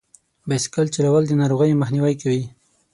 [0.49, 2.43] بایسکل چلول د ناروغیو مخنیوی کوي.